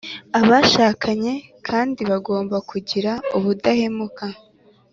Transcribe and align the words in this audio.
abashakanye 0.39 1.33
kandi 1.67 2.01
bagomba 2.11 2.57
kugira 2.69 3.11
ubudahemuka 3.37 4.25